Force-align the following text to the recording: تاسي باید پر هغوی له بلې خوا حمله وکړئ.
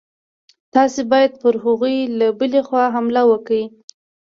تاسي 0.73 1.01
باید 1.11 1.31
پر 1.41 1.53
هغوی 1.63 1.97
له 2.19 2.27
بلې 2.39 2.61
خوا 2.67 2.85
حمله 2.95 3.21
وکړئ. 3.29 3.63